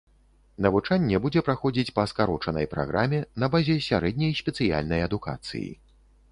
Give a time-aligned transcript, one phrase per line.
[0.65, 5.69] Навучанне будзе праходзіць па скарочанай праграме, на базе сярэдняй спецыяльнай адукацыі.